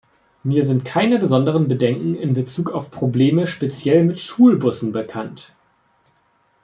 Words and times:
Mir 0.41 0.65
sind 0.65 0.83
keine 0.83 1.19
besonderen 1.19 1.67
Bedenken 1.67 2.15
in 2.15 2.33
Bezug 2.33 2.71
auf 2.71 2.89
Probleme 2.89 3.45
speziell 3.45 4.03
mit 4.03 4.19
Schulbussen 4.19 4.91
bekannt. 4.93 5.53